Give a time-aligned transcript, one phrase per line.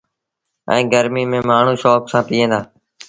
[0.71, 2.59] ائيٚݩ گرميٚ ميݩ مآڻهوٚٚݩ شوڪ سآݩ پئيٚن دآ۔